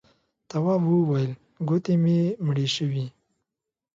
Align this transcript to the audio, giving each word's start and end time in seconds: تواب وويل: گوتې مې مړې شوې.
تواب 0.49 0.83
وويل: 0.91 1.31
گوتې 1.67 1.93
مې 2.03 2.19
مړې 2.45 2.67
شوې. 2.75 3.05